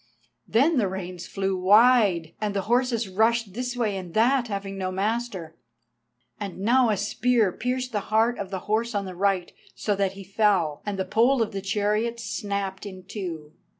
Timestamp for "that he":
9.95-10.23